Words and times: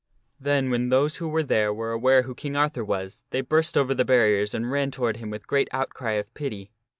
Then 0.39 0.71
when 0.71 0.89
those 0.89 1.17
who 1.17 1.29
were 1.29 1.43
there 1.43 1.71
were 1.71 1.91
aware 1.91 2.23
who 2.23 2.33
King 2.33 2.55
Arthur 2.55 2.83
was, 2.83 3.23
they 3.29 3.41
burst 3.41 3.77
over 3.77 3.93
the 3.93 4.03
barriers 4.03 4.55
and 4.55 4.71
ran 4.71 4.89
toward 4.89 5.17
him 5.17 5.29
with 5.29 5.45
great 5.45 5.67
outcry 5.71 6.13
of 6.13 6.33
pity. 6.33 6.71